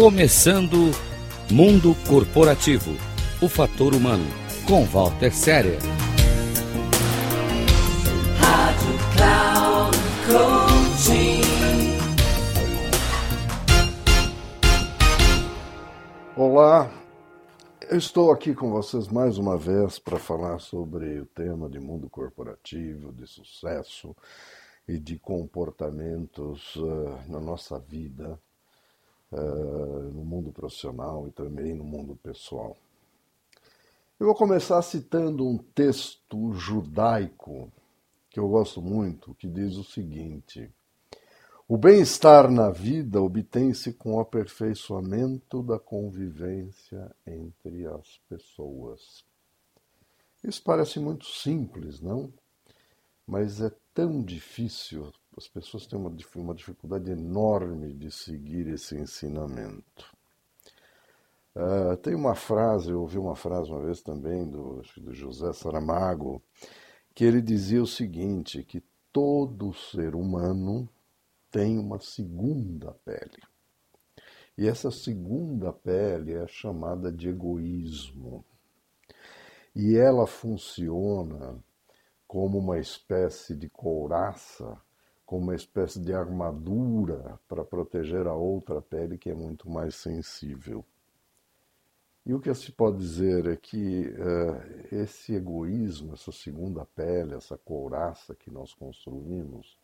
Começando 0.00 0.92
Mundo 1.52 1.94
Corporativo 2.08 2.92
O 3.38 3.50
Fator 3.50 3.94
Humano, 3.94 4.24
com 4.66 4.82
Walter 4.86 5.30
Séria. 5.30 5.78
Rádio 8.38 8.94
Cloud 9.14 9.98
Coaching. 10.26 11.42
Olá, 16.34 16.90
eu 17.90 17.98
estou 17.98 18.32
aqui 18.32 18.54
com 18.54 18.70
vocês 18.70 19.06
mais 19.06 19.36
uma 19.36 19.58
vez 19.58 19.98
para 19.98 20.18
falar 20.18 20.60
sobre 20.60 21.20
o 21.20 21.26
tema 21.26 21.68
de 21.68 21.78
mundo 21.78 22.08
corporativo, 22.08 23.12
de 23.12 23.26
sucesso 23.26 24.16
e 24.88 24.98
de 24.98 25.18
comportamentos 25.18 26.74
uh, 26.76 27.18
na 27.28 27.38
nossa 27.38 27.78
vida 27.78 28.40
uh, 29.32 30.10
no 30.12 30.24
mundo 30.24 30.52
profissional 30.52 31.26
e 31.28 31.30
também 31.30 31.74
no 31.74 31.84
mundo 31.84 32.16
pessoal. 32.16 32.76
Eu 34.18 34.26
vou 34.26 34.34
começar 34.34 34.82
citando 34.82 35.46
um 35.46 35.56
texto 35.56 36.52
judaico 36.52 37.72
que 38.28 38.38
eu 38.38 38.48
gosto 38.48 38.80
muito, 38.80 39.34
que 39.34 39.48
diz 39.48 39.76
o 39.76 39.84
seguinte: 39.84 40.70
O 41.66 41.76
bem-estar 41.76 42.50
na 42.50 42.70
vida 42.70 43.20
obtém-se 43.20 43.92
com 43.94 44.14
o 44.14 44.20
aperfeiçoamento 44.20 45.62
da 45.62 45.78
convivência 45.78 47.10
entre 47.26 47.86
as 47.86 48.18
pessoas. 48.28 49.24
Isso 50.44 50.62
parece 50.62 50.98
muito 50.98 51.26
simples, 51.26 52.00
não? 52.00 52.32
Mas 53.26 53.60
é 53.60 53.70
tão 53.92 54.22
difícil 54.22 55.12
as 55.36 55.46
pessoas 55.48 55.86
têm 55.86 55.98
uma, 55.98 56.14
uma 56.36 56.54
dificuldade 56.54 57.10
enorme 57.10 57.94
de 57.94 58.10
seguir 58.10 58.66
esse 58.68 58.96
ensinamento. 58.96 60.16
Uh, 61.54 61.96
tem 61.96 62.14
uma 62.14 62.34
frase, 62.34 62.90
eu 62.90 63.00
ouvi 63.00 63.18
uma 63.18 63.34
frase 63.34 63.70
uma 63.70 63.82
vez 63.82 64.00
também 64.00 64.48
do, 64.48 64.82
do 64.98 65.12
José 65.12 65.52
Saramago, 65.52 66.42
que 67.14 67.24
ele 67.24 67.42
dizia 67.42 67.82
o 67.82 67.86
seguinte, 67.86 68.62
que 68.62 68.82
todo 69.12 69.74
ser 69.74 70.14
humano 70.14 70.88
tem 71.50 71.78
uma 71.78 71.98
segunda 71.98 72.92
pele. 73.04 73.42
E 74.56 74.68
essa 74.68 74.90
segunda 74.90 75.72
pele 75.72 76.34
é 76.34 76.46
chamada 76.46 77.10
de 77.10 77.28
egoísmo. 77.28 78.44
E 79.74 79.96
ela 79.96 80.26
funciona 80.26 81.58
como 82.28 82.58
uma 82.58 82.78
espécie 82.78 83.56
de 83.56 83.68
couraça 83.68 84.80
como 85.30 85.44
uma 85.44 85.54
espécie 85.54 86.00
de 86.00 86.12
armadura 86.12 87.38
para 87.46 87.64
proteger 87.64 88.26
a 88.26 88.34
outra 88.34 88.82
pele 88.82 89.16
que 89.16 89.30
é 89.30 89.34
muito 89.34 89.70
mais 89.70 89.94
sensível. 89.94 90.84
E 92.26 92.34
o 92.34 92.40
que 92.40 92.52
se 92.52 92.72
pode 92.72 92.98
dizer 92.98 93.46
é 93.46 93.54
que 93.54 94.08
uh, 94.08 94.92
esse 94.92 95.32
egoísmo, 95.32 96.14
essa 96.14 96.32
segunda 96.32 96.84
pele, 96.84 97.36
essa 97.36 97.56
couraça 97.56 98.34
que 98.34 98.50
nós 98.50 98.74
construímos, 98.74 99.78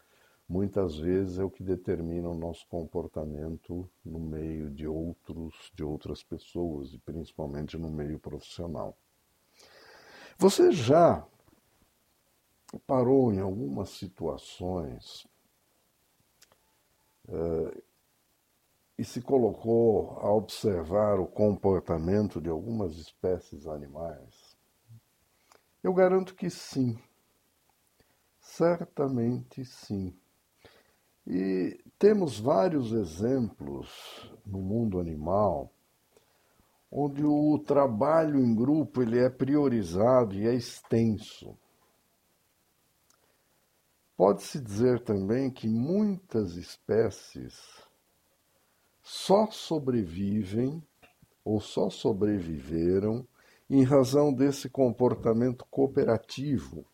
muitas 0.48 0.98
vezes 0.98 1.38
é 1.38 1.44
o 1.44 1.50
que 1.50 1.62
determina 1.62 2.28
o 2.28 2.34
nosso 2.34 2.66
comportamento 2.66 3.88
no 4.04 4.18
meio 4.18 4.68
de 4.68 4.88
outros, 4.88 5.70
de 5.72 5.84
outras 5.84 6.24
pessoas 6.24 6.92
e 6.92 6.98
principalmente 6.98 7.78
no 7.78 7.88
meio 7.88 8.18
profissional. 8.18 8.98
Você 10.38 10.72
já 10.72 11.24
parou 12.84 13.32
em 13.32 13.38
algumas 13.38 13.90
situações 13.90 15.24
e 18.98 19.04
se 19.04 19.20
colocou 19.20 20.18
a 20.20 20.32
observar 20.32 21.20
o 21.20 21.26
comportamento 21.26 22.40
de 22.40 22.48
algumas 22.48 22.96
espécies 22.96 23.66
animais? 23.66 24.56
Eu 25.82 25.92
garanto 25.92 26.34
que 26.34 26.48
sim. 26.48 26.98
Certamente 28.40 29.64
sim. 29.64 30.16
E 31.26 31.78
temos 31.98 32.38
vários 32.38 32.92
exemplos 32.92 34.30
no 34.46 34.60
mundo 34.60 35.00
animal 35.00 35.72
onde 36.90 37.24
o 37.24 37.58
trabalho 37.58 38.38
em 38.38 38.54
grupo 38.54 39.02
ele 39.02 39.18
é 39.18 39.28
priorizado 39.28 40.34
e 40.34 40.46
é 40.46 40.54
extenso. 40.54 41.56
Pode-se 44.16 44.58
dizer 44.60 45.00
também 45.00 45.50
que 45.50 45.68
muitas 45.68 46.56
espécies 46.56 47.60
só 49.02 49.50
sobrevivem 49.50 50.82
ou 51.44 51.60
só 51.60 51.90
sobreviveram 51.90 53.26
em 53.68 53.82
razão 53.82 54.32
desse 54.32 54.70
comportamento 54.70 55.66
cooperativo 55.70 56.86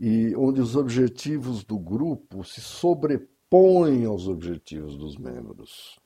e 0.00 0.34
onde 0.36 0.60
os 0.60 0.76
objetivos 0.76 1.64
do 1.64 1.78
grupo 1.78 2.44
se 2.44 2.60
sobrepõem 2.60 4.04
aos 4.04 4.26
objetivos 4.26 4.96
dos 4.96 5.16
membros. 5.16 5.98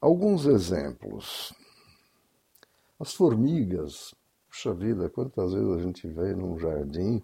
Alguns 0.00 0.46
exemplos. 0.46 1.52
As 2.98 3.12
formigas 3.12 4.14
Puxa 4.54 4.72
vida, 4.72 5.10
quantas 5.10 5.52
vezes 5.52 5.68
a 5.68 5.82
gente 5.82 6.06
vê 6.06 6.32
num 6.32 6.56
jardim 6.56 7.20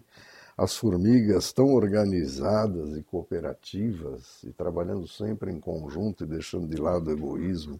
as 0.57 0.75
formigas 0.75 1.53
tão 1.53 1.73
organizadas 1.73 2.97
e 2.97 3.03
cooperativas 3.03 4.43
e 4.43 4.51
trabalhando 4.51 5.07
sempre 5.07 5.49
em 5.49 5.57
conjunto 5.57 6.25
e 6.25 6.27
deixando 6.27 6.67
de 6.67 6.75
lado 6.75 7.07
o 7.07 7.13
egoísmo. 7.13 7.79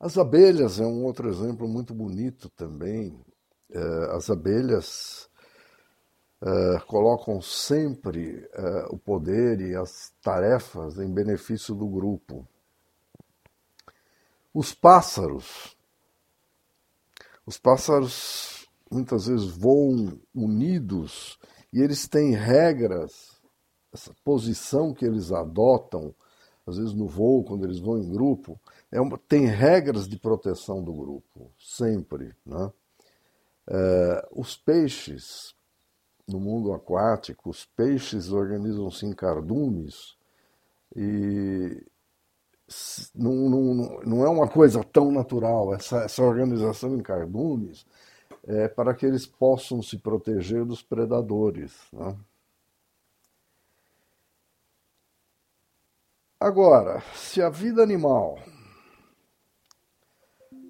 As 0.00 0.18
abelhas 0.18 0.80
é 0.80 0.84
um 0.84 1.04
outro 1.04 1.28
exemplo 1.28 1.68
muito 1.68 1.94
bonito 1.94 2.48
também. 2.50 3.16
É, 3.70 3.78
as 4.10 4.28
abelhas 4.28 5.30
é, 6.42 6.80
colocam 6.88 7.40
sempre 7.40 8.48
é, 8.52 8.86
o 8.90 8.98
poder 8.98 9.60
e 9.60 9.76
as 9.76 10.12
tarefas 10.20 10.98
em 10.98 11.08
benefício 11.08 11.72
do 11.72 11.86
grupo. 11.86 12.44
Os 14.52 14.74
pássaros 14.74 15.77
os 17.48 17.56
pássaros 17.56 18.68
muitas 18.90 19.26
vezes 19.26 19.46
voam 19.46 20.20
unidos 20.34 21.38
e 21.72 21.80
eles 21.80 22.06
têm 22.06 22.34
regras, 22.34 23.40
essa 23.90 24.14
posição 24.22 24.92
que 24.92 25.06
eles 25.06 25.32
adotam, 25.32 26.14
às 26.66 26.76
vezes 26.76 26.92
no 26.92 27.08
voo, 27.08 27.42
quando 27.42 27.64
eles 27.64 27.78
vão 27.78 27.96
em 27.96 28.10
grupo, 28.10 28.60
é 28.92 29.00
uma, 29.00 29.16
tem 29.16 29.46
regras 29.46 30.06
de 30.06 30.18
proteção 30.18 30.84
do 30.84 30.92
grupo, 30.92 31.50
sempre. 31.58 32.36
Né? 32.44 32.70
É, 33.66 34.28
os 34.30 34.54
peixes, 34.54 35.54
no 36.28 36.38
mundo 36.38 36.74
aquático, 36.74 37.48
os 37.48 37.64
peixes 37.64 38.30
organizam-se 38.30 39.06
em 39.06 39.14
cardumes 39.14 40.18
e 40.94 41.82
não, 43.14 43.48
não, 43.48 43.57
não 44.04 44.24
é 44.24 44.28
uma 44.28 44.48
coisa 44.48 44.82
tão 44.84 45.10
natural. 45.10 45.74
Essa, 45.74 46.04
essa 46.04 46.22
organização 46.22 46.96
em 46.96 47.02
cardumes 47.02 47.86
é 48.46 48.68
para 48.68 48.94
que 48.94 49.04
eles 49.04 49.26
possam 49.26 49.82
se 49.82 49.98
proteger 49.98 50.64
dos 50.64 50.82
predadores. 50.82 51.74
Né? 51.92 52.16
Agora, 56.40 57.02
se 57.14 57.42
a 57.42 57.50
vida 57.50 57.82
animal 57.82 58.38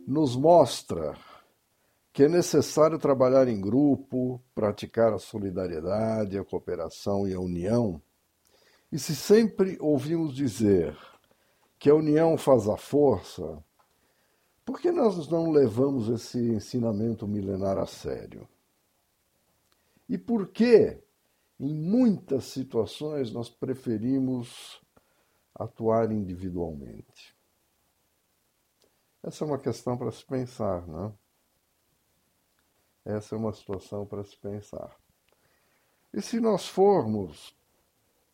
nos 0.06 0.34
mostra 0.34 1.14
que 2.12 2.24
é 2.24 2.28
necessário 2.28 2.98
trabalhar 2.98 3.46
em 3.46 3.60
grupo, 3.60 4.42
praticar 4.54 5.12
a 5.12 5.19
solidariedade, 5.19 6.38
a 6.38 6.44
cooperação 6.44 7.28
e 7.28 7.34
a 7.34 7.38
união, 7.38 8.02
e 8.90 8.98
se 8.98 9.14
sempre 9.14 9.76
ouvimos 9.78 10.34
dizer 10.34 10.96
que 11.78 11.88
a 11.88 11.94
união 11.94 12.36
faz 12.36 12.69
a 12.69 12.76
força, 12.76 13.62
por 14.64 14.80
que 14.80 14.90
nós 14.90 15.28
não 15.28 15.50
levamos 15.50 16.08
esse 16.08 16.38
ensinamento 16.38 17.26
milenar 17.26 17.78
a 17.78 17.86
sério? 17.86 18.48
E 20.08 20.19
por 20.19 20.48
que, 20.48 21.02
em 21.58 21.72
muitas 21.72 22.44
situações, 22.44 23.32
nós 23.32 23.48
preferimos 23.48 24.82
atuar 25.54 26.10
individualmente? 26.12 27.36
Essa 29.22 29.44
é 29.44 29.46
uma 29.46 29.58
questão 29.58 29.96
para 29.96 30.10
se 30.10 30.24
pensar, 30.24 30.86
não? 30.86 31.16
Essa 33.04 33.34
é 33.34 33.38
uma 33.38 33.52
situação 33.52 34.04
para 34.04 34.22
se 34.24 34.36
pensar. 34.36 34.94
E 36.12 36.20
se 36.20 36.40
nós 36.40 36.69
formos 36.69 37.56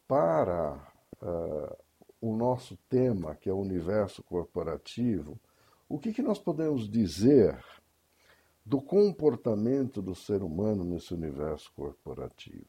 para 0.06 0.74
uh, 1.22 1.83
o 2.24 2.34
nosso 2.34 2.78
tema, 2.88 3.34
que 3.34 3.50
é 3.50 3.52
o 3.52 3.58
universo 3.58 4.22
corporativo, 4.22 5.38
o 5.86 5.98
que, 5.98 6.10
que 6.10 6.22
nós 6.22 6.38
podemos 6.38 6.88
dizer 6.88 7.62
do 8.64 8.80
comportamento 8.80 10.00
do 10.00 10.14
ser 10.14 10.42
humano 10.42 10.84
nesse 10.84 11.12
universo 11.12 11.70
corporativo? 11.74 12.64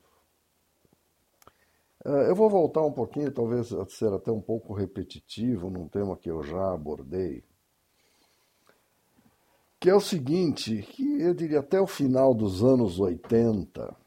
Eh, 2.03 2.29
eu 2.29 2.35
vou 2.35 2.49
voltar 2.49 2.81
um 2.81 2.91
pouquinho, 2.91 3.31
talvez 3.31 3.69
ser 3.87 4.11
até 4.11 4.29
um 4.29 4.41
pouco 4.41 4.73
repetitivo, 4.73 5.69
num 5.69 5.87
tema 5.87 6.17
que 6.17 6.29
eu 6.29 6.43
já 6.43 6.73
abordei, 6.73 7.41
que 9.79 9.89
é 9.89 9.95
o 9.95 10.01
seguinte, 10.01 10.81
que 10.81 11.21
eu 11.21 11.33
diria 11.33 11.61
até 11.61 11.79
o 11.79 11.87
final 11.87 12.33
dos 12.33 12.61
anos 12.61 12.99
80, 12.99 13.83
o 13.83 14.04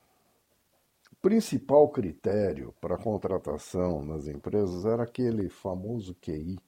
principal 1.20 1.88
critério 1.88 2.74
para 2.80 2.96
contratação 2.96 4.04
nas 4.04 4.26
empresas 4.26 4.84
era 4.84 5.02
aquele 5.02 5.48
famoso 5.48 6.14
QI, 6.14 6.58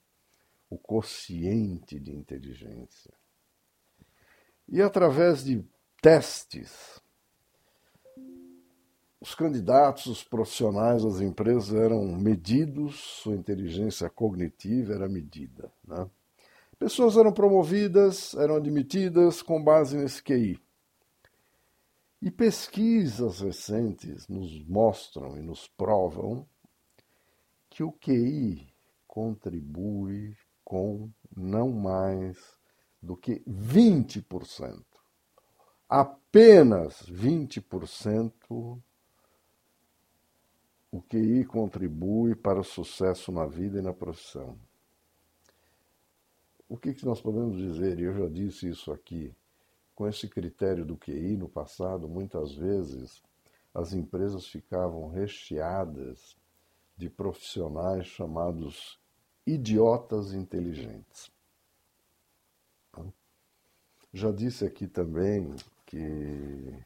o 0.68 0.78
quociente 0.78 1.98
de 1.98 2.12
inteligência. 2.12 3.12
E 4.68 4.80
através 4.80 5.44
de 5.44 5.64
testes, 6.00 7.00
os 9.20 9.34
candidatos, 9.34 10.06
os 10.06 10.24
profissionais 10.24 11.04
das 11.04 11.20
empresas 11.20 11.74
eram 11.74 12.04
medidos, 12.16 12.96
sua 12.96 13.34
inteligência 13.34 14.08
cognitiva 14.08 14.94
era 14.94 15.08
medida. 15.08 15.70
Né? 15.86 16.08
Pessoas 16.78 17.16
eram 17.16 17.30
promovidas, 17.30 18.32
eram 18.34 18.56
admitidas 18.56 19.42
com 19.42 19.62
base 19.62 19.96
nesse 19.96 20.22
QI. 20.22 20.58
E 22.22 22.30
pesquisas 22.30 23.40
recentes 23.40 24.28
nos 24.28 24.62
mostram 24.66 25.38
e 25.38 25.42
nos 25.42 25.66
provam 25.68 26.46
que 27.70 27.82
o 27.82 27.90
QI 27.92 28.70
contribui 29.06 30.36
com 30.62 31.10
não 31.34 31.70
mais 31.72 32.36
do 33.02 33.16
que 33.16 33.40
20%. 33.48 34.84
Apenas 35.88 37.02
20% 37.10 38.82
o 40.92 41.02
QI 41.02 41.44
contribui 41.44 42.34
para 42.34 42.60
o 42.60 42.64
sucesso 42.64 43.32
na 43.32 43.46
vida 43.46 43.78
e 43.78 43.82
na 43.82 43.92
profissão. 43.92 44.58
O 46.68 46.76
que, 46.76 46.92
que 46.94 47.04
nós 47.04 47.20
podemos 47.20 47.56
dizer, 47.56 47.98
e 47.98 48.02
eu 48.02 48.14
já 48.14 48.28
disse 48.28 48.68
isso 48.68 48.92
aqui, 48.92 49.34
com 50.00 50.08
esse 50.08 50.26
critério 50.26 50.82
do 50.82 50.96
QI 50.96 51.36
no 51.36 51.46
passado, 51.46 52.08
muitas 52.08 52.54
vezes 52.54 53.22
as 53.74 53.92
empresas 53.92 54.46
ficavam 54.46 55.10
recheadas 55.10 56.38
de 56.96 57.10
profissionais 57.10 58.06
chamados 58.06 58.98
idiotas 59.46 60.32
inteligentes. 60.32 61.30
Já 64.10 64.32
disse 64.32 64.64
aqui 64.64 64.88
também 64.88 65.54
que 65.84 66.82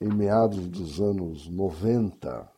em 0.00 0.12
meados 0.12 0.66
dos 0.66 1.00
anos 1.00 1.48
90, 1.48 2.52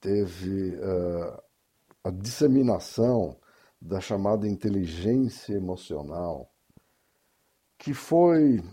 teve 0.00 0.74
uh, 0.74 1.40
a 2.02 2.10
disseminação 2.10 3.38
da 3.84 4.00
chamada 4.00 4.48
inteligência 4.48 5.52
emocional, 5.52 6.50
que 7.76 7.92
foi 7.92 8.64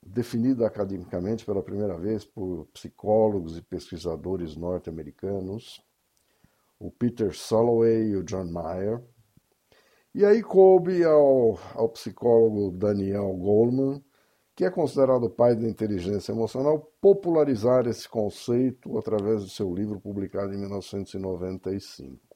definida 0.00 0.64
academicamente 0.64 1.44
pela 1.44 1.64
primeira 1.64 1.98
vez 1.98 2.24
por 2.24 2.66
psicólogos 2.66 3.58
e 3.58 3.62
pesquisadores 3.62 4.56
norte-americanos, 4.56 5.82
o 6.78 6.92
Peter 6.92 7.34
Soloway 7.34 8.10
e 8.10 8.16
o 8.16 8.22
John 8.22 8.44
Mayer. 8.44 9.02
E 10.14 10.24
aí 10.24 10.40
coube 10.44 11.02
ao, 11.02 11.58
ao 11.74 11.88
psicólogo 11.88 12.70
Daniel 12.70 13.32
Goleman 13.34 14.00
que 14.56 14.64
é 14.64 14.70
considerado 14.70 15.24
o 15.24 15.30
pai 15.30 15.54
da 15.54 15.68
inteligência 15.68 16.32
emocional, 16.32 16.90
popularizar 16.98 17.86
esse 17.86 18.08
conceito 18.08 18.96
através 18.96 19.42
do 19.42 19.50
seu 19.50 19.74
livro 19.74 20.00
publicado 20.00 20.54
em 20.54 20.56
1995. 20.56 22.35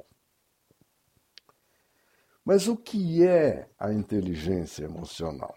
Mas 2.53 2.67
o 2.67 2.77
que 2.77 3.25
é 3.25 3.71
a 3.79 3.93
inteligência 3.93 4.83
emocional? 4.83 5.57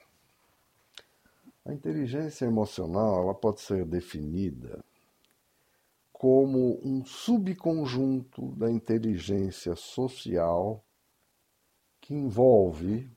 A 1.66 1.74
inteligência 1.74 2.46
emocional 2.46 3.24
ela 3.24 3.34
pode 3.34 3.62
ser 3.62 3.84
definida 3.84 4.86
como 6.12 6.80
um 6.88 7.04
subconjunto 7.04 8.52
da 8.52 8.70
inteligência 8.70 9.76
social 9.76 10.86
que 12.00 12.14
envolve 12.14 13.10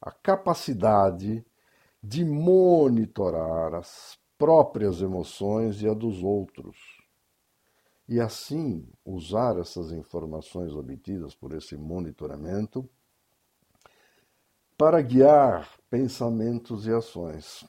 a 0.00 0.10
capacidade 0.10 1.44
de 2.02 2.24
monitorar 2.24 3.74
as 3.74 4.18
próprias 4.38 5.02
emoções 5.02 5.82
e 5.82 5.86
a 5.86 5.92
dos 5.92 6.22
outros. 6.22 6.78
E 8.08 8.18
assim 8.18 8.88
usar 9.04 9.58
essas 9.58 9.92
informações 9.92 10.72
obtidas 10.72 11.34
por 11.34 11.52
esse 11.52 11.76
monitoramento 11.76 12.88
para 14.76 15.00
guiar 15.00 15.68
pensamentos 15.88 16.86
e 16.86 16.92
ações. 16.92 17.64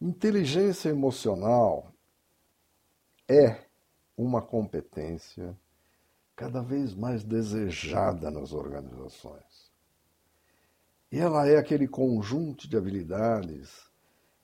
Inteligência 0.00 0.90
emocional 0.90 1.92
é 3.28 3.64
uma 4.16 4.42
competência 4.42 5.56
cada 6.36 6.60
vez 6.60 6.94
mais 6.94 7.22
desejada 7.22 8.30
nas 8.30 8.52
organizações. 8.52 9.70
E 11.10 11.18
ela 11.18 11.46
é 11.46 11.56
aquele 11.56 11.86
conjunto 11.86 12.68
de 12.68 12.76
habilidades 12.76 13.90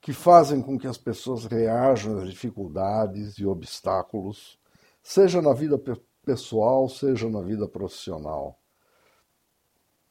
que 0.00 0.12
fazem 0.12 0.62
com 0.62 0.78
que 0.78 0.87
as 0.87 0.96
pessoas 0.96 1.44
reajam 1.44 2.19
às 2.19 2.31
dificuldades 2.31 3.34
e 3.38 3.44
obstáculos, 3.44 4.58
seja 5.02 5.43
na 5.43 5.52
vida 5.52 5.78
pessoal, 6.25 6.88
seja 6.88 7.28
na 7.28 7.43
vida 7.43 7.66
profissional, 7.66 8.57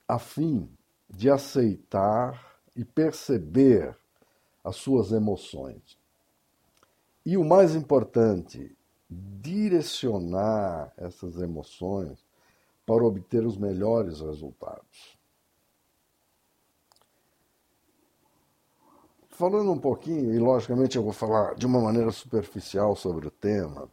a 0.08 0.18
fim 0.18 0.70
de 1.10 1.30
aceitar 1.30 2.60
e 2.76 2.86
perceber 2.86 3.96
as 4.64 4.76
suas 4.76 5.12
emoções. 5.12 5.98
E 7.26 7.38
o 7.38 7.44
mais 7.44 7.76
importante, 7.76 8.76
direcionar 9.10 10.94
essas 10.98 11.38
emoções 11.38 12.26
para 12.86 13.04
obter 13.04 13.46
os 13.46 13.58
melhores 13.58 14.22
resultados. 14.22 15.18
Falando 19.30 19.72
um 19.72 19.78
pouquinho, 19.78 20.34
e 20.34 20.40
logicamente 20.40 20.98
eu 20.98 21.04
vou 21.04 21.14
falar 21.14 21.54
de 21.56 21.66
uma 21.66 21.80
maneira 21.80 22.12
superficial 22.12 22.96
sobre 22.96 23.28
o 23.28 23.32
tema, 23.32 23.90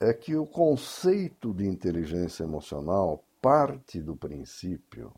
é 0.00 0.14
que 0.14 0.36
o 0.36 0.46
conceito 0.46 1.52
de 1.52 1.66
inteligência 1.66 2.44
emocional 2.44 3.22
parte 3.40 4.00
do 4.00 4.16
princípio 4.16 5.12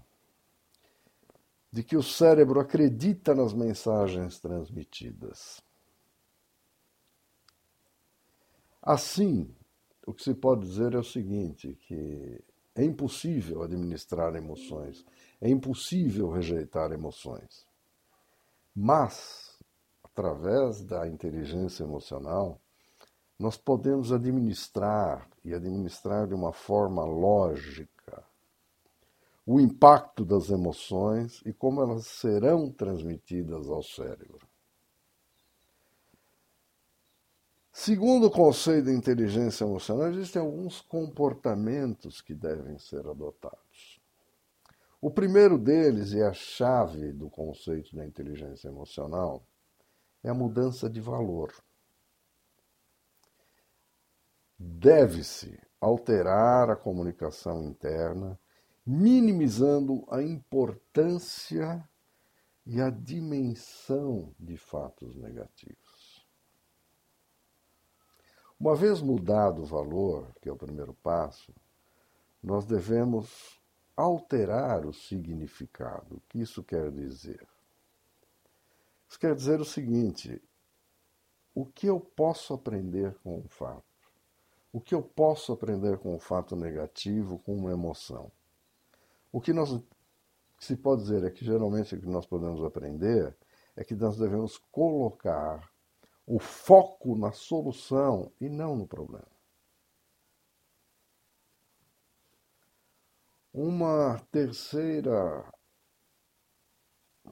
de 1.72 1.84
que 1.84 1.96
o 1.96 2.02
cérebro 2.02 2.58
acredita 2.58 3.34
nas 3.34 3.52
mensagens 3.52 4.40
transmitidas. 4.40 5.62
Assim, 8.82 9.54
o 10.06 10.12
que 10.12 10.22
se 10.22 10.34
pode 10.34 10.66
dizer 10.66 10.94
é 10.94 10.98
o 10.98 11.04
seguinte, 11.04 11.76
que 11.86 12.42
é 12.74 12.82
impossível 12.82 13.62
administrar 13.62 14.34
emoções, 14.34 15.04
é 15.40 15.48
impossível 15.48 16.30
rejeitar 16.30 16.90
emoções. 16.92 17.66
Mas, 18.74 19.58
através 20.02 20.82
da 20.82 21.06
inteligência 21.06 21.84
emocional, 21.84 22.60
nós 23.38 23.56
podemos 23.56 24.12
administrar 24.12 25.28
e 25.44 25.54
administrar 25.54 26.26
de 26.26 26.34
uma 26.34 26.52
forma 26.52 27.04
lógica 27.04 27.99
o 29.52 29.58
impacto 29.58 30.24
das 30.24 30.48
emoções 30.48 31.42
e 31.44 31.52
como 31.52 31.82
elas 31.82 32.06
serão 32.06 32.70
transmitidas 32.70 33.68
ao 33.68 33.82
cérebro. 33.82 34.48
Segundo 37.72 38.28
o 38.28 38.30
conceito 38.30 38.84
de 38.84 38.92
inteligência 38.92 39.64
emocional, 39.64 40.06
existem 40.06 40.40
alguns 40.40 40.80
comportamentos 40.80 42.20
que 42.20 42.32
devem 42.32 42.78
ser 42.78 43.04
adotados. 43.08 44.00
O 45.00 45.10
primeiro 45.10 45.58
deles, 45.58 46.12
e 46.12 46.22
a 46.22 46.32
chave 46.32 47.12
do 47.12 47.28
conceito 47.28 47.96
da 47.96 48.06
inteligência 48.06 48.68
emocional, 48.68 49.44
é 50.22 50.28
a 50.28 50.34
mudança 50.34 50.88
de 50.88 51.00
valor. 51.00 51.52
Deve-se 54.56 55.60
alterar 55.80 56.70
a 56.70 56.76
comunicação 56.76 57.64
interna, 57.64 58.38
minimizando 58.86 60.04
a 60.10 60.22
importância 60.22 61.88
e 62.66 62.80
a 62.80 62.90
dimensão 62.90 64.34
de 64.38 64.56
fatos 64.56 65.16
negativos. 65.16 66.26
Uma 68.58 68.76
vez 68.76 69.00
mudado 69.00 69.62
o 69.62 69.66
valor, 69.66 70.34
que 70.40 70.48
é 70.48 70.52
o 70.52 70.56
primeiro 70.56 70.92
passo, 70.94 71.54
nós 72.42 72.64
devemos 72.64 73.58
alterar 73.96 74.86
o 74.86 74.92
significado. 74.92 76.16
O 76.16 76.20
que 76.28 76.40
isso 76.40 76.62
quer 76.62 76.90
dizer? 76.90 77.46
Isso 79.08 79.18
quer 79.18 79.34
dizer 79.34 79.60
o 79.60 79.64
seguinte: 79.64 80.42
o 81.54 81.66
que 81.66 81.86
eu 81.86 81.98
posso 81.98 82.54
aprender 82.54 83.14
com 83.22 83.38
um 83.38 83.48
fato? 83.48 83.84
O 84.72 84.80
que 84.80 84.94
eu 84.94 85.02
posso 85.02 85.52
aprender 85.52 85.98
com 85.98 86.14
um 86.14 86.20
fato 86.20 86.54
negativo, 86.54 87.38
com 87.40 87.56
uma 87.56 87.72
emoção? 87.72 88.30
O 89.32 89.40
que 89.40 89.52
nós 89.52 89.70
se 90.58 90.76
pode 90.76 91.02
dizer 91.02 91.24
é 91.24 91.30
que 91.30 91.44
geralmente 91.44 91.94
o 91.94 92.00
que 92.00 92.06
nós 92.06 92.26
podemos 92.26 92.62
aprender 92.62 93.36
é 93.76 93.84
que 93.84 93.94
nós 93.94 94.16
devemos 94.18 94.58
colocar 94.70 95.70
o 96.26 96.38
foco 96.38 97.16
na 97.16 97.32
solução 97.32 98.30
e 98.40 98.48
não 98.48 98.76
no 98.76 98.86
problema. 98.86 99.26
Uma 103.52 104.18
terceira 104.30 105.44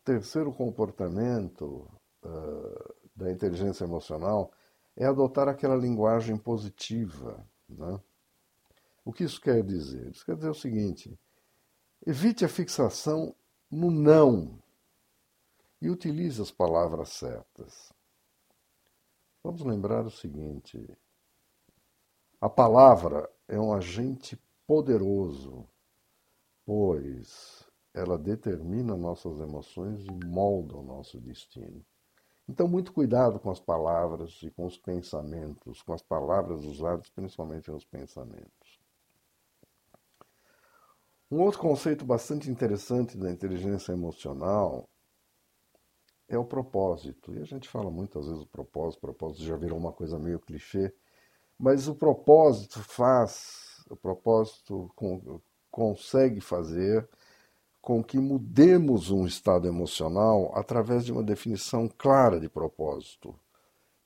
terceiro 0.05 0.53
comportamento 0.53 1.87
uh, 2.25 2.95
da 3.15 3.31
inteligência 3.31 3.85
emocional 3.85 4.51
é 4.97 5.05
adotar 5.05 5.49
aquela 5.49 5.77
linguagem 5.77 6.37
positiva. 6.37 7.47
Né? 7.69 8.01
O 9.05 9.13
que 9.13 9.25
isso 9.25 9.41
quer 9.41 9.63
dizer? 9.63 10.11
Isso 10.11 10.25
quer 10.25 10.35
dizer 10.35 10.49
o 10.49 10.55
seguinte: 10.55 11.19
evite 12.07 12.45
a 12.45 12.49
fixação 12.49 13.35
no 13.71 13.91
não 13.91 14.59
e 15.81 15.91
utilize 15.91 16.41
as 16.41 16.51
palavras 16.51 17.11
certas. 17.11 17.93
Vamos 19.43 19.63
lembrar 19.63 20.05
o 20.07 20.11
seguinte: 20.11 20.79
a 22.41 22.49
palavra 22.49 23.31
é 23.47 23.59
um 23.59 23.73
agente 23.73 24.39
poderoso, 24.67 25.67
pois 26.65 27.67
ela 27.95 28.19
determina 28.19 28.97
nossas 28.97 29.41
emoções 29.41 30.05
e 30.05 30.27
molda 30.27 30.77
o 30.77 30.83
nosso 30.83 31.21
destino. 31.21 31.85
Então, 32.49 32.67
muito 32.67 32.93
cuidado 32.93 33.39
com 33.39 33.51
as 33.51 33.61
palavras 33.61 34.41
e 34.43 34.51
com 34.51 34.65
os 34.65 34.79
pensamentos, 34.79 35.83
com 35.83 35.93
as 35.93 36.03
palavras 36.03 36.65
usadas 36.65 37.11
principalmente 37.11 37.71
nos 37.71 37.85
pensamentos. 37.85 38.68
Um 41.31 41.43
outro 41.43 41.61
conceito 41.61 42.07
bastante 42.07 42.51
interessante 42.51 43.19
da 43.19 43.31
inteligência 43.31 43.93
emocional 43.93 44.89
é 46.27 46.39
o 46.39 46.45
propósito. 46.45 47.35
E 47.35 47.41
a 47.41 47.45
gente 47.45 47.69
fala 47.69 47.91
muitas 47.91 48.27
vezes 48.27 48.43
o 48.43 48.47
propósito, 48.47 48.99
o 48.99 49.01
propósito 49.03 49.45
já 49.45 49.57
virou 49.57 49.79
uma 49.79 49.93
coisa 49.93 50.19
meio 50.19 50.41
clichê, 50.41 50.93
mas 51.59 51.87
o 51.87 51.95
propósito 51.95 52.81
faz, 52.81 53.85
o 53.91 53.97
propósito 53.97 54.91
consegue 55.71 56.41
fazer 56.41 57.07
com 57.81 58.03
que 58.03 58.19
mudemos 58.19 59.11
um 59.11 59.27
estado 59.27 59.69
emocional 59.69 60.51
através 60.55 61.05
de 61.05 61.13
uma 61.13 61.23
definição 61.23 61.89
clara 61.89 62.41
de 62.41 62.49
propósito. 62.49 63.39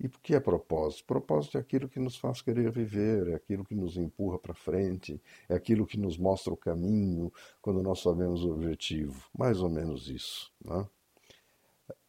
E 0.02 0.08
o 0.08 0.10
que 0.20 0.34
é 0.34 0.40
propósito? 0.40 1.04
Propósito 1.04 1.56
é 1.56 1.60
aquilo 1.60 1.88
que 1.88 2.00
nos 2.00 2.16
faz 2.16 2.42
querer 2.42 2.72
viver, 2.72 3.28
é 3.28 3.34
aquilo 3.36 3.64
que 3.64 3.72
nos 3.72 3.96
empurra 3.96 4.36
para 4.36 4.52
frente, 4.52 5.22
é 5.48 5.54
aquilo 5.54 5.86
que 5.86 5.96
nos 5.96 6.18
mostra 6.18 6.52
o 6.52 6.56
caminho 6.56 7.32
quando 7.60 7.84
nós 7.84 8.00
sabemos 8.00 8.42
o 8.42 8.50
objetivo. 8.50 9.24
Mais 9.32 9.62
ou 9.62 9.70
menos 9.70 10.08
isso. 10.08 10.52
Né? 10.64 10.84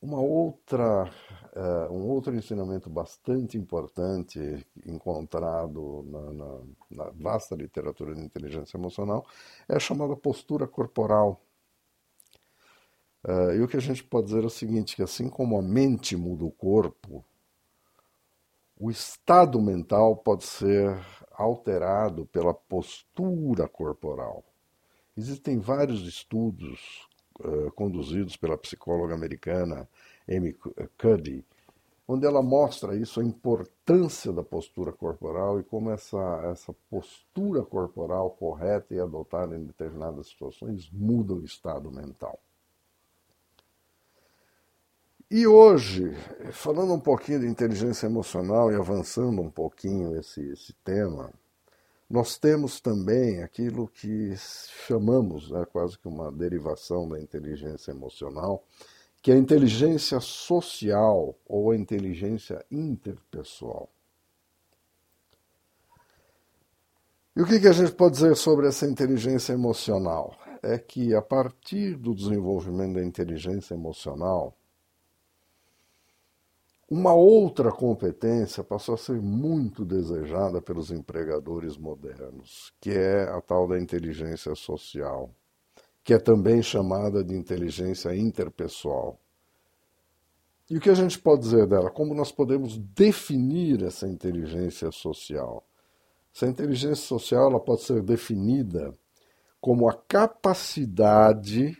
Uma 0.01 0.19
outra, 0.19 1.03
uh, 1.55 1.93
um 1.93 2.09
outro 2.09 2.33
ensinamento 2.35 2.89
bastante 2.89 3.59
importante 3.59 4.65
encontrado 4.87 6.03
na, 6.07 6.33
na, 6.33 6.59
na 6.89 7.11
vasta 7.11 7.55
literatura 7.55 8.15
de 8.15 8.21
inteligência 8.21 8.75
emocional 8.75 9.23
é 9.69 9.75
a 9.75 9.79
chamada 9.79 10.15
postura 10.15 10.65
corporal. 10.65 11.39
Uh, 13.23 13.53
e 13.53 13.61
o 13.61 13.67
que 13.67 13.77
a 13.77 13.81
gente 13.81 14.03
pode 14.03 14.27
dizer 14.27 14.41
é 14.41 14.47
o 14.47 14.49
seguinte, 14.49 14.95
que 14.95 15.03
assim 15.03 15.29
como 15.29 15.59
a 15.59 15.61
mente 15.61 16.17
muda 16.17 16.43
o 16.43 16.51
corpo, 16.51 17.23
o 18.83 18.91
estado 18.91 19.61
mental 19.61 20.17
pode 20.17 20.43
ser 20.43 20.99
alterado 21.31 22.25
pela 22.25 22.53
postura 22.53 23.65
corporal. 23.65 24.43
Existem 25.15 25.57
vários 25.57 26.05
estudos 26.05 27.07
uh, 27.39 27.71
conduzidos 27.71 28.35
pela 28.35 28.57
psicóloga 28.57 29.15
americana 29.15 29.87
Amy 30.29 30.53
Cuddy, 31.01 31.45
onde 32.05 32.25
ela 32.25 32.41
mostra 32.41 32.93
isso, 32.93 33.21
a 33.21 33.23
importância 33.23 34.33
da 34.33 34.43
postura 34.43 34.91
corporal 34.91 35.61
e 35.61 35.63
como 35.63 35.89
essa, 35.89 36.41
essa 36.51 36.75
postura 36.89 37.63
corporal 37.63 38.31
correta 38.31 38.93
e 38.93 38.99
adotada 38.99 39.55
em 39.55 39.63
determinadas 39.63 40.27
situações 40.27 40.89
muda 40.91 41.33
o 41.33 41.45
estado 41.45 41.89
mental. 41.89 42.37
E 45.35 45.47
hoje, 45.47 46.15
falando 46.51 46.93
um 46.93 46.99
pouquinho 46.99 47.39
de 47.39 47.47
inteligência 47.47 48.05
emocional 48.05 48.71
e 48.71 48.75
avançando 48.75 49.41
um 49.41 49.49
pouquinho 49.49 50.15
esse, 50.15 50.39
esse 50.51 50.73
tema, 50.85 51.33
nós 52.07 52.37
temos 52.37 52.79
também 52.79 53.41
aquilo 53.41 53.87
que 53.87 54.35
chamamos, 54.85 55.51
é 55.51 55.65
quase 55.65 55.97
que 55.97 56.07
uma 56.07 56.31
derivação 56.31 57.09
da 57.09 57.19
inteligência 57.19 57.89
emocional, 57.89 58.63
que 59.23 59.31
é 59.31 59.33
a 59.33 59.37
inteligência 59.39 60.19
social 60.19 61.35
ou 61.47 61.71
a 61.71 61.75
inteligência 61.75 62.63
interpessoal. 62.69 63.89
E 67.35 67.41
o 67.41 67.47
que, 67.47 67.59
que 67.59 67.67
a 67.67 67.73
gente 67.73 67.93
pode 67.93 68.13
dizer 68.17 68.35
sobre 68.35 68.67
essa 68.67 68.85
inteligência 68.85 69.53
emocional? 69.53 70.37
É 70.61 70.77
que 70.77 71.15
a 71.15 71.23
partir 71.23 71.95
do 71.95 72.13
desenvolvimento 72.13 72.93
da 72.93 73.03
inteligência 73.03 73.73
emocional, 73.73 74.55
uma 76.93 77.11
outra 77.11 77.71
competência 77.71 78.63
passou 78.63 78.93
a 78.93 78.97
ser 78.99 79.19
muito 79.19 79.83
desejada 79.83 80.61
pelos 80.61 80.91
empregadores 80.91 81.75
modernos, 81.75 82.71
que 82.79 82.91
é 82.91 83.23
a 83.23 83.41
tal 83.41 83.67
da 83.67 83.79
inteligência 83.79 84.53
social, 84.53 85.33
que 86.03 86.13
é 86.13 86.19
também 86.19 86.61
chamada 86.61 87.23
de 87.23 87.33
inteligência 87.33 88.15
interpessoal. 88.15 89.19
E 90.69 90.77
o 90.77 90.79
que 90.79 90.91
a 90.91 90.93
gente 90.93 91.17
pode 91.17 91.41
dizer 91.41 91.65
dela? 91.65 91.89
Como 91.89 92.13
nós 92.13 92.31
podemos 92.31 92.77
definir 92.77 93.81
essa 93.81 94.07
inteligência 94.07 94.91
social? 94.91 95.65
Essa 96.31 96.45
inteligência 96.45 97.07
social 97.07 97.49
ela 97.49 97.59
pode 97.59 97.81
ser 97.81 98.03
definida 98.03 98.93
como 99.59 99.89
a 99.89 99.95
capacidade 99.95 101.75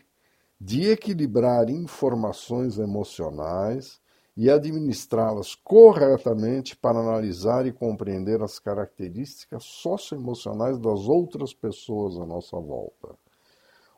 de 0.60 0.90
equilibrar 0.90 1.70
informações 1.70 2.78
emocionais 2.78 4.02
e 4.36 4.50
administrá-las 4.50 5.54
corretamente 5.54 6.76
para 6.76 6.98
analisar 6.98 7.66
e 7.66 7.72
compreender 7.72 8.42
as 8.42 8.58
características 8.58 9.64
socioemocionais 9.64 10.78
das 10.78 11.08
outras 11.08 11.54
pessoas 11.54 12.16
à 12.16 12.26
nossa 12.26 12.58
volta. 12.58 13.16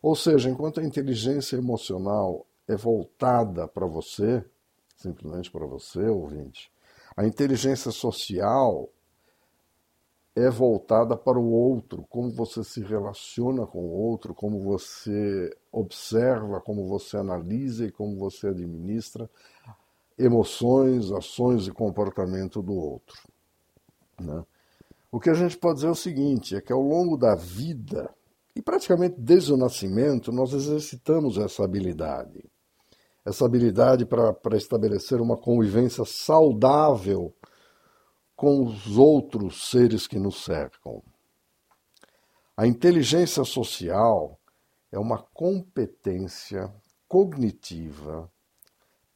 Ou 0.02 0.14
seja, 0.14 0.50
enquanto 0.50 0.78
a 0.78 0.84
inteligência 0.84 1.56
emocional 1.56 2.46
é 2.68 2.76
voltada 2.76 3.66
para 3.66 3.86
você, 3.86 4.44
simplesmente 4.96 5.50
para 5.50 5.66
você, 5.66 6.06
ouvinte, 6.06 6.70
a 7.16 7.24
inteligência 7.24 7.90
social 7.90 8.90
é 10.34 10.50
voltada 10.50 11.16
para 11.16 11.38
o 11.38 11.50
outro, 11.50 12.04
como 12.10 12.30
você 12.30 12.62
se 12.62 12.82
relaciona 12.82 13.66
com 13.66 13.78
o 13.78 13.90
outro, 13.90 14.34
como 14.34 14.60
você 14.60 15.50
observa, 15.72 16.60
como 16.60 16.86
você 16.86 17.16
analisa 17.16 17.86
e 17.86 17.90
como 17.90 18.18
você 18.18 18.48
administra 18.48 19.30
emoções, 20.18 21.10
ações 21.12 21.66
e 21.66 21.72
comportamento 21.72 22.62
do 22.62 22.74
outro. 22.74 23.16
Né? 24.20 24.44
O 25.10 25.20
que 25.20 25.30
a 25.30 25.34
gente 25.34 25.56
pode 25.56 25.76
dizer 25.76 25.88
é 25.88 25.90
o 25.90 25.94
seguinte: 25.94 26.56
é 26.56 26.60
que 26.60 26.72
ao 26.72 26.80
longo 26.80 27.16
da 27.16 27.34
vida, 27.34 28.14
e 28.54 28.62
praticamente 28.62 29.16
desde 29.18 29.52
o 29.52 29.56
nascimento, 29.56 30.32
nós 30.32 30.52
exercitamos 30.52 31.38
essa 31.38 31.64
habilidade. 31.64 32.44
Essa 33.24 33.44
habilidade 33.44 34.06
para 34.06 34.56
estabelecer 34.56 35.20
uma 35.20 35.36
convivência 35.36 36.04
saudável 36.04 37.34
com 38.36 38.62
os 38.62 38.96
outros 38.96 39.70
seres 39.70 40.06
que 40.06 40.18
nos 40.18 40.44
cercam. 40.44 41.02
A 42.56 42.66
inteligência 42.66 43.44
social 43.44 44.38
é 44.92 44.98
uma 44.98 45.18
competência 45.18 46.72
cognitiva 47.08 48.30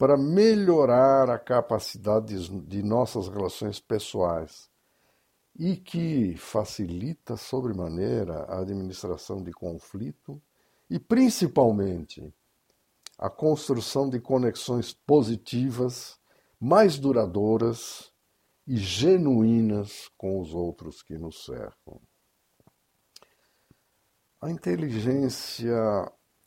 para 0.01 0.17
melhorar 0.17 1.29
a 1.29 1.37
capacidade 1.37 2.49
de 2.65 2.81
nossas 2.81 3.27
relações 3.27 3.79
pessoais 3.79 4.67
e 5.55 5.77
que 5.77 6.35
facilita 6.37 7.37
sobremaneira 7.37 8.45
a 8.45 8.61
administração 8.61 9.43
de 9.43 9.51
conflito 9.51 10.41
e, 10.89 10.97
principalmente, 10.97 12.33
a 13.15 13.29
construção 13.29 14.09
de 14.09 14.19
conexões 14.19 14.91
positivas, 14.91 16.19
mais 16.59 16.97
duradouras 16.97 18.11
e 18.65 18.77
genuínas 18.77 20.09
com 20.17 20.41
os 20.41 20.51
outros 20.51 21.03
que 21.03 21.15
nos 21.15 21.45
cercam. 21.45 22.01
A 24.41 24.49
inteligência, 24.49 25.77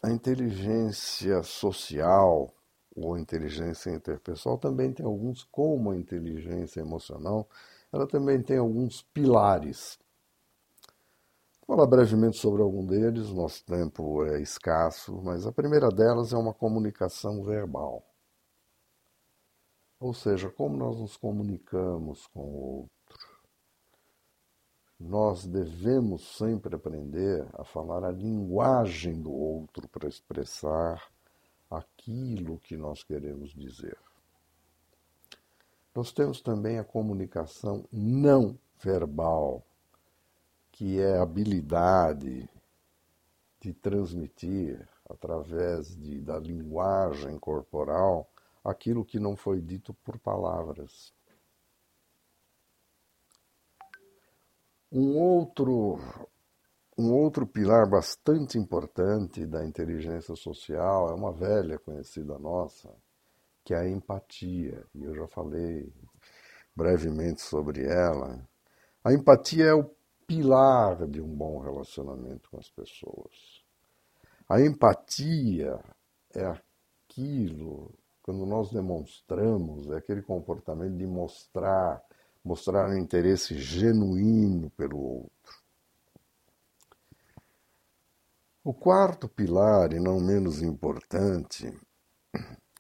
a 0.03 0.11
inteligência 0.11 1.45
social 1.45 2.53
ou 2.95 3.19
inteligência 3.19 3.91
interpessoal 3.91 4.57
também 4.59 4.93
tem 4.93 5.05
alguns, 5.05 5.43
como 5.45 5.91
a 5.91 5.97
inteligência 5.97 6.81
emocional, 6.81 7.49
ela 7.93 8.07
também 8.07 8.43
tem 8.43 8.59
alguns 8.59 9.03
pilares. 9.03 9.99
Vou 11.67 11.77
falar 11.77 11.89
brevemente 11.89 12.39
sobre 12.39 12.63
algum 12.63 12.85
deles, 12.87 13.31
nosso 13.31 13.65
tempo 13.65 14.25
é 14.25 14.41
escasso, 14.41 15.21
mas 15.23 15.47
a 15.47 15.53
primeira 15.53 15.89
delas 15.89 16.33
é 16.33 16.37
uma 16.37 16.53
comunicação 16.53 17.43
verbal. 17.43 18.05
Ou 19.99 20.13
seja, 20.13 20.51
como 20.51 20.77
nós 20.77 21.01
nos 21.01 21.17
comunicamos 21.17 22.27
com 22.27 22.41
o 22.41 22.81
outro. 22.81 22.95
Nós 25.01 25.47
devemos 25.47 26.37
sempre 26.37 26.77
aprender 26.77 27.47
a 27.55 27.65
falar 27.65 28.05
a 28.05 28.13
linguagem 28.13 29.21
do 29.21 29.33
outro 29.33 29.89
para 29.89 30.09
expressar 30.09 31.14
aquilo 31.77 32.59
que 32.59 32.77
nós 32.77 33.03
queremos 33.03 33.53
dizer. 33.53 33.97
Nós 35.95 36.13
temos 36.13 36.41
também 36.41 36.79
a 36.79 36.85
comunicação 36.85 37.85
não 37.93 38.59
verbal, 38.81 39.65
que 40.73 41.01
é 41.01 41.19
a 41.19 41.23
habilidade 41.23 42.49
de 43.61 43.73
transmitir 43.73 44.89
através 45.09 45.97
de, 45.97 46.21
da 46.21 46.39
linguagem 46.39 47.39
corporal 47.39 48.29
aquilo 48.65 49.05
que 49.05 49.21
não 49.21 49.37
foi 49.37 49.61
dito 49.61 49.95
por 49.95 50.19
palavras. 50.19 51.15
Um 54.91 55.17
outro 55.17 55.99
um 56.97 57.13
outro 57.13 57.47
pilar 57.47 57.89
bastante 57.89 58.57
importante 58.57 59.47
da 59.47 59.65
inteligência 59.65 60.37
social 60.37 61.11
é 61.11 61.15
uma 61.15 61.33
velha 61.33 61.79
conhecida 61.79 62.39
nossa, 62.39 62.95
que 63.65 63.75
é 63.75 63.79
a 63.79 63.89
empatia, 63.89 64.85
e 64.95 65.03
eu 65.03 65.15
já 65.15 65.27
falei 65.27 65.93
brevemente 66.75 67.41
sobre 67.41 67.85
ela. 67.85 68.47
A 69.03 69.13
empatia 69.13 69.65
é 69.65 69.75
o 69.75 69.91
pilar 70.27 71.07
de 71.07 71.21
um 71.21 71.35
bom 71.35 71.59
relacionamento 71.59 72.49
com 72.51 72.59
as 72.59 72.71
pessoas. 72.71 73.63
A 74.49 74.61
empatia 74.61 75.81
é 76.33 76.45
aquilo, 76.45 77.93
quando 78.23 78.47
nós 78.47 78.71
demonstramos, 78.71 79.91
é 79.91 79.97
aquele 79.97 80.23
comportamento 80.23 80.97
de 80.97 81.07
mostrar, 81.07 82.03
mostrar 82.45 82.89
um 82.89 82.99
interesse 82.99 83.59
genuíno 83.59 84.71
pelo 84.71 84.99
outro. 84.99 85.64
O 88.67 88.73
quarto 88.73 89.29
pilar, 89.29 89.93
e 89.93 90.01
não 90.01 90.19
menos 90.19 90.63
importante, 90.63 91.71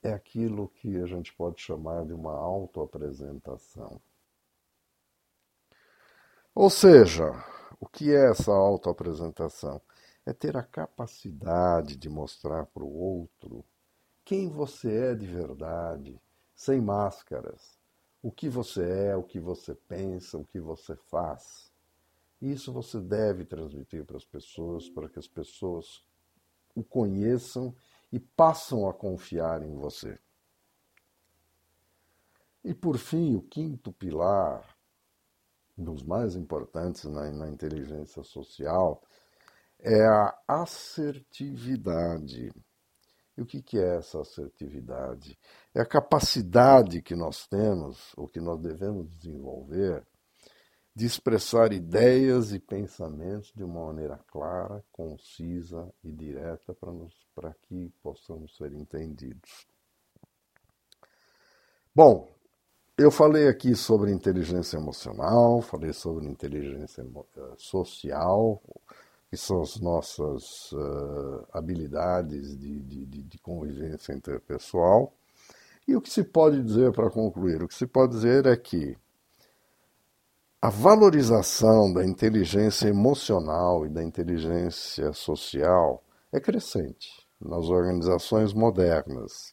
é 0.03 0.15
aquilo 0.15 0.71
que 0.71 0.97
a 0.97 1.05
gente 1.05 1.35
pode 1.35 1.61
chamar 1.61 2.07
de 2.07 2.15
uma 2.15 2.33
autoapresentação. 2.33 4.01
Ou 6.55 6.71
seja, 6.71 7.33
o 7.79 7.87
que 7.87 8.15
é 8.15 8.31
essa 8.31 8.51
autoapresentação? 8.51 9.79
É 10.25 10.33
ter 10.33 10.57
a 10.57 10.63
capacidade 10.63 11.99
de 11.99 12.09
mostrar 12.09 12.65
para 12.65 12.83
o 12.83 12.91
outro 12.91 13.63
quem 14.25 14.49
você 14.49 15.11
é 15.11 15.15
de 15.15 15.27
verdade, 15.27 16.19
sem 16.57 16.81
máscaras, 16.81 17.79
o 18.23 18.33
que 18.33 18.49
você 18.49 19.09
é, 19.09 19.17
o 19.17 19.23
que 19.23 19.39
você 19.39 19.75
pensa, 19.75 20.39
o 20.39 20.47
que 20.47 20.59
você 20.59 20.97
faz. 20.97 21.74
Isso 22.41 22.73
você 22.73 23.01
deve 23.01 23.45
transmitir 23.45 24.05
para 24.05 24.17
as 24.17 24.25
pessoas, 24.25 24.89
para 24.89 25.09
que 25.09 25.19
as 25.19 25.29
pessoas 25.29 26.05
o 26.75 26.83
conheçam 26.83 27.75
e 28.13 28.19
passam 28.19 28.89
a 28.89 28.95
confiar 28.95 29.63
em 29.63 29.75
você. 29.75 30.19
E 32.65 32.75
por 32.75 32.99
fim, 32.99 33.35
o 33.35 33.43
quinto 33.43 33.93
pilar, 33.93 34.77
dos 35.77 36.03
mais 36.03 36.35
importantes 36.35 37.05
na, 37.05 37.31
na 37.31 37.49
inteligência 37.49 38.23
social, 38.23 39.03
é 39.79 40.07
a 40.07 40.37
assertividade. 40.49 42.53
E 43.37 43.43
o 43.43 43.47
que, 43.47 43.61
que 43.61 43.79
é 43.79 43.97
essa 43.97 44.21
assertividade? 44.21 45.39
É 45.75 45.81
a 45.81 45.87
capacidade 45.87 47.03
que 47.03 47.15
nós 47.15 47.47
temos, 47.47 48.13
ou 48.17 48.29
que 48.29 48.41
nós 48.41 48.61
devemos 48.61 49.15
desenvolver, 49.17 50.07
de 50.95 51.07
expressar 51.07 51.73
ideias 51.73 52.53
e 52.53 52.59
pensamentos 52.61 53.53
de 53.55 53.65
uma 53.65 53.87
maneira 53.87 54.19
clara, 54.29 54.85
concisa 54.93 55.93
e 56.05 56.13
direta 56.13 56.77
para 57.35 57.53
que 57.63 57.93
possamos 58.01 58.57
ser 58.57 58.73
entendidos. 58.73 59.67
Bom, 61.93 62.33
eu 62.97 63.11
falei 63.11 63.49
aqui 63.49 63.75
sobre 63.75 64.13
inteligência 64.13 64.77
emocional, 64.77 65.61
falei 65.61 65.93
sobre 65.93 66.27
inteligência 66.27 67.03
eh, 67.03 67.55
social, 67.57 68.63
que 69.29 69.37
são 69.37 69.63
as 69.63 69.81
nossas 69.81 70.71
uh, 70.71 71.45
habilidades 71.53 72.57
de, 72.57 72.79
de, 72.81 73.05
de 73.05 73.39
convivência 73.39 74.13
interpessoal. 74.13 75.13
E 75.89 75.97
o 75.97 76.01
que 76.01 76.09
se 76.09 76.23
pode 76.23 76.63
dizer 76.63 76.93
para 76.93 77.11
concluir? 77.11 77.63
O 77.65 77.69
que 77.69 77.75
se 77.75 77.87
pode 77.87 78.13
dizer 78.13 78.47
é 78.47 78.57
que 78.57 78.97
a 80.65 80.71
valorização 80.71 81.93
da 81.93 82.03
inteligência 82.07 82.89
emocional 82.89 83.85
e 83.85 83.91
da 83.91 84.03
inteligência 84.03 85.13
social 85.13 86.03
é 86.33 86.41
crescente 86.41 87.11
nas 87.39 87.69
organizações 87.69 88.55
modernas. 88.55 89.53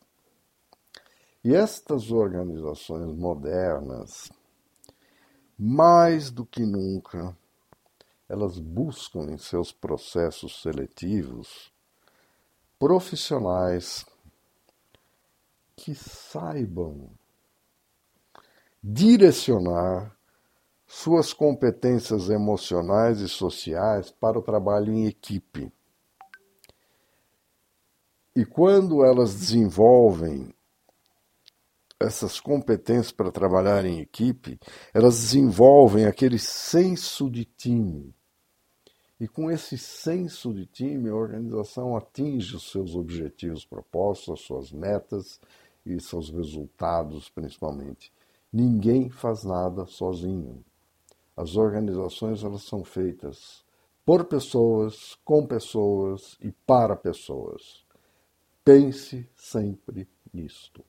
E 1.44 1.54
estas 1.54 2.12
organizações 2.12 3.14
modernas, 3.14 4.32
mais 5.60 6.32
do 6.32 6.46
que 6.46 6.66
nunca, 6.66 7.38
elas 8.30 8.58
buscam 8.58 9.34
em 9.34 9.38
seus 9.38 9.70
processos 9.70 10.62
seletivos 10.62 11.74
profissionais 12.80 14.06
que 15.76 15.94
saibam 15.94 17.10
direcionar 18.82 20.16
suas 20.94 21.32
competências 21.32 22.30
emocionais 22.30 23.22
e 23.22 23.30
sociais 23.30 24.12
para 24.12 24.38
o 24.38 24.42
trabalho 24.42 24.92
em 24.92 25.08
equipe. 25.08 25.72
E 28.36 28.46
quando 28.46 29.04
elas 29.04 29.34
desenvolvem 29.34 30.54
essas 31.98 32.42
competências 32.42 33.10
para 33.10 33.32
trabalhar 33.32 33.86
em 33.86 34.02
equipe, 34.02 34.60
elas 34.94 35.18
desenvolvem 35.18 36.06
aquele 36.06 36.38
senso 36.38 37.30
de 37.30 37.46
time. 37.46 38.14
E 39.18 39.30
com 39.30 39.50
esse 39.50 39.78
senso 39.78 40.54
de 40.54 40.66
time, 40.66 41.10
a 41.10 41.16
organização 41.16 41.96
atinge 41.96 42.58
os 42.58 42.70
seus 42.70 42.96
objetivos 42.96 43.64
propostos, 43.64 44.34
as 44.34 44.42
suas 44.42 44.74
metas 44.74 45.40
e 45.86 45.98
seus 46.02 46.30
resultados, 46.30 47.30
principalmente. 47.30 48.12
Ninguém 48.52 49.10
faz 49.10 49.46
nada 49.46 49.86
sozinho. 49.86 50.66
As 51.36 51.56
organizações 51.56 52.44
elas 52.44 52.64
são 52.64 52.84
feitas 52.84 53.64
por 54.06 54.26
pessoas, 54.26 55.18
com 55.24 55.46
pessoas 55.46 56.38
e 56.42 56.52
para 56.52 56.96
pessoas. 56.96 57.86
Pense 58.64 59.28
sempre 59.36 60.08
nisto. 60.34 60.84